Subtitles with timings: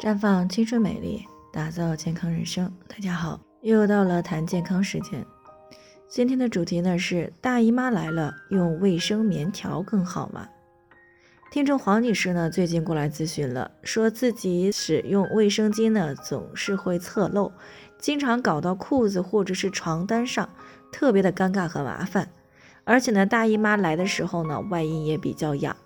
[0.00, 2.72] 绽放青春美丽，打造健康人生。
[2.88, 5.22] 大家好，又到了谈健康时间。
[6.08, 10.48] 今天的主题呢是大姨妈来了，用卫生棉条更好吗？
[11.50, 17.52] 听众黄女士呢最近过来咨询了，说自己使用卫生巾呢总是会侧漏，
[17.98, 20.48] 经常搞到裤子或者是床单上，
[20.90, 22.26] 特别的尴尬和麻烦。
[22.84, 25.76] 而且呢，大姨妈来的时候呢，外阴也比较痒。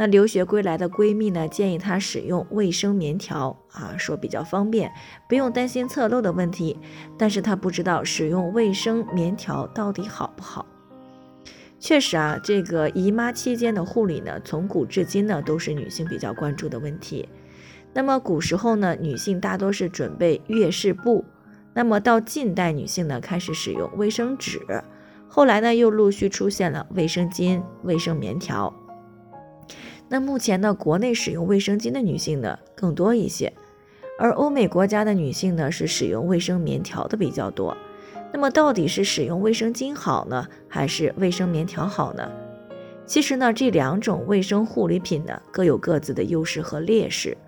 [0.00, 4.90] 那留学归来的闺蜜呢，建议她使用卫生棉条啊，说比较方便，
[5.28, 6.78] 不用担心侧漏的问题。
[7.18, 10.64] 但是她不知道使用卫生棉条到底好不好。
[11.78, 17.28] 确实啊，这个姨妈期间的护理呢，从古至今呢，都是女性比较关注的问题。
[17.92, 21.26] 那么古时候呢，女性大多是准备月事布，
[21.74, 24.60] 那么到近代，女性呢开始使用卫生纸，
[25.28, 28.74] 后来呢又陆续出现了卫生巾、卫生棉条。
[30.12, 33.52] 那目前呢，国内使用卫生巾的女性呢更多一些，
[34.18, 37.76] 而欧美国家的女性呢是使用卫生棉条的比较多。
[38.32, 42.28] 那么到底是使用卫生巾好呢，还是卫生棉条好呢？
[43.06, 47.38] 其实呢，这两种卫生护理品呢各有各自的优势和劣势。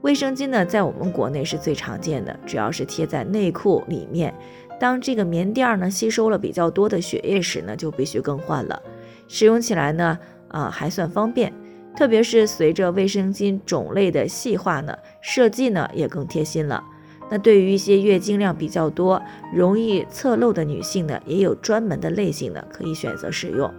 [0.00, 4.34] 卫生巾呢在我们国内是最常见的，主要是贴在内裤里面，
[4.78, 8.82] 当这个棉垫呢吸收了比较多的血液时呢，就必须更换了。
[9.28, 11.52] 使用起来呢，啊还算方便。
[11.96, 16.82] 特别是随着卫生巾种类的细化呢，设计呢也更贴心了。
[17.30, 19.22] 那对于一些月经量比较多、
[19.54, 23.72] 容易侧漏的女性呢，也有专门的类型呢可以选择使用。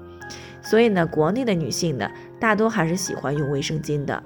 [0.61, 4.21] 所以呢，国内的女性呢，大多还是喜欢用卫生巾的。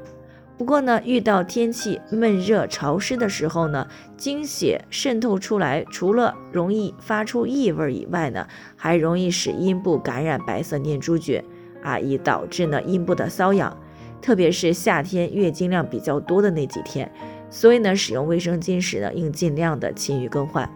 [0.58, 11.44] 不过呢，遇到天气闷热潮湿的时候呢，经血渗透出来，除了容易发出异味以外呢，还容易使阴部感染白色念珠菌。
[11.86, 13.78] 啊，以导致呢阴部的瘙痒，
[14.20, 17.10] 特别是夏天月经量比较多的那几天，
[17.52, 20.68] 所以呢，使用卫生巾时呢，应尽量的勤于更换。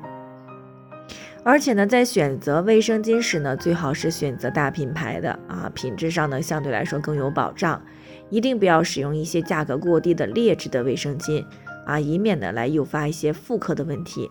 [1.44, 7.82] 而且呢，在选择卫生巾时呢，最好是选择大品牌的啊，品质上呢相对来说更有保障。
[8.30, 11.44] 一定不要使用一些价格过低的劣质的卫生巾
[11.88, 14.30] 啊，以免呢来诱发一些妇科的问题。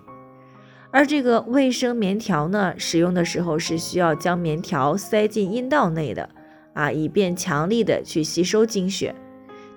[0.92, 6.28] 而这个卫生棉条呢，使用的时候是需要将棉条塞进阴道内的。
[6.78, 9.12] 啊，以便强力的去吸收经血。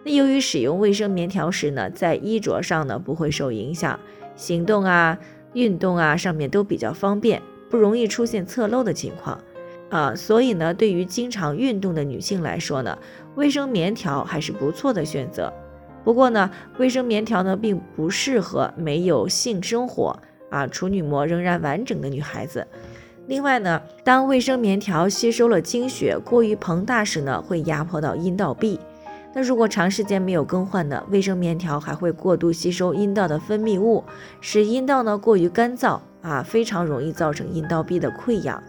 [0.03, 3.99] 那由于使用卫生棉条时呢，在衣着上呢不会受影响，
[4.35, 5.17] 行动啊、
[5.53, 7.41] 运动啊上面都比较方便，
[7.71, 9.43] 不容易出现侧漏的情况。
[9.89, 12.95] 啊，所以呢，对于经常运动的女性来说呢，
[13.33, 15.51] 卫生棉条还是不错的选择。
[16.03, 20.19] 不过呢，卫生棉条呢并不适合没有性生活
[20.51, 22.67] 啊、处女膜仍然完整的女孩子。
[23.27, 28.79] 另外呢，当卫生棉条吸收了经血过于膨大时呢，会压迫到阴道壁。
[29.33, 34.03] 那如果长时间没有更换呢，卫生棉条还会过度吸收阴道的分泌物，
[34.41, 38.61] 使阴道呢过于干燥啊，非常容易造成阴道壁的溃疡。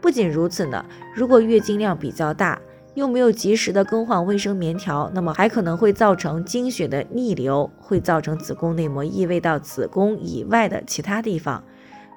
[0.00, 0.82] 不仅如此呢，
[1.14, 2.58] 如果月经量比较大，
[2.94, 11.62] 又没有及时的更换卫生棉条，那么还可能会造成经血的逆流，会造成子宫内膜异位到子宫以外的其他地方。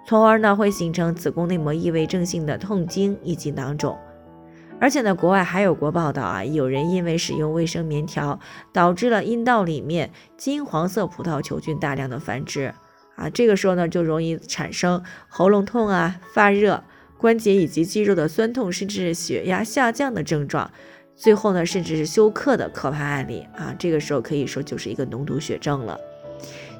[0.05, 3.97] 从而呢，会形成子宫内膜异位症性的痛经以及囊肿，
[4.79, 8.39] 而且呢，国外还有过报道啊，有人因为使用卫生棉条，
[8.73, 12.73] 导致了阴道里面金黄色葡萄球菌大量的繁殖
[13.15, 16.83] 啊，这个时候呢，就容易产生喉咙痛啊、发热、
[17.17, 20.69] 关节以及肌肉的酸痛，甚至是血压下降的症状，
[21.15, 25.97] 最后呢，甚至是休克的可怕案例啊，这个时候可以说就是一个脓毒血症了。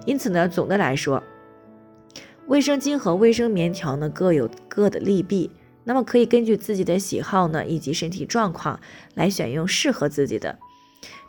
[0.06, 1.24] 因此呢，总的来说。
[2.48, 5.50] 卫生巾和卫生棉条呢各有各的利弊，
[5.84, 8.80] 那么可以根据自己的喜好呢以及身体状况
[9.16, 10.60] 来选用适合自己的。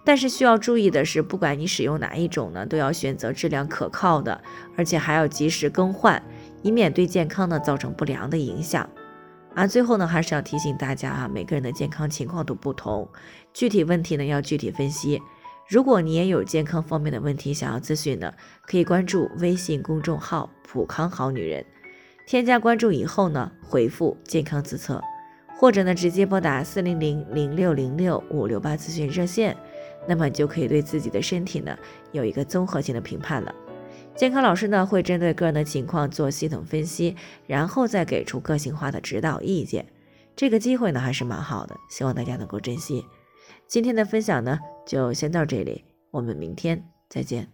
[0.04, 4.42] 但是需要注意的是，不管你使用哪一种呢，都要选择质量可靠的，
[4.76, 6.20] 而且还要及时更换，
[6.62, 8.88] 以免对健康呢造成不良的影响。
[9.54, 13.08] 啊，最后呢还是要提醒大家啊，每个人的健康情况都不同，
[13.54, 15.22] 具体问题呢要具体分析。
[15.72, 18.34] 如果你也有健康方面的问题想要咨询呢，
[18.66, 21.64] 可以关注微信公众号“普康好女人”，
[22.28, 25.02] 添加关注以后呢，回复“健康自测”，
[25.56, 29.56] 或者呢直接拨打四零零零六零六五六八咨询热线，
[30.06, 31.74] 那么就可以对自己的身体呢
[32.10, 33.54] 有一个综合性的评判了。
[34.14, 37.16] 健康老师呢会针对个人的情况做系统分析，
[37.46, 39.86] 然后再给出个性化的指导意见。
[40.36, 43.06] 这个机会呢还是蛮好的，希望大家能够珍惜。
[43.72, 47.48] 今天的分享呢，就先到这里，我们明天再见。